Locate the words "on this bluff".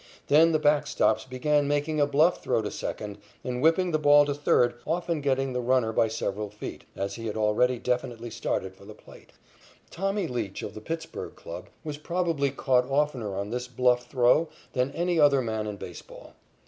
13.35-14.07